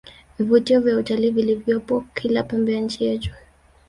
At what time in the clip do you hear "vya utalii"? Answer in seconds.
0.81-1.29